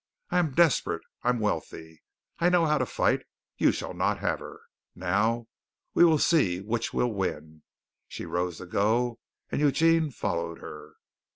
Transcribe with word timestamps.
I 0.31 0.39
am 0.39 0.55
desperate! 0.55 1.03
I 1.21 1.29
am 1.29 1.39
wealthy. 1.39 2.01
I 2.39 2.49
know 2.49 2.65
how 2.65 2.79
to 2.79 2.87
fight. 2.87 3.21
You 3.59 3.71
shall 3.71 3.93
not 3.93 4.17
have 4.17 4.39
her. 4.39 4.61
Now 4.95 5.45
we 5.93 6.03
will 6.03 6.17
see 6.17 6.59
which 6.59 6.91
will 6.91 7.13
win." 7.13 7.61
She 8.07 8.25
rose 8.25 8.57
to 8.57 8.65
go 8.65 9.19
and 9.51 9.61
Eugene 9.61 10.09
followed 10.09 10.57
her. 10.57 10.93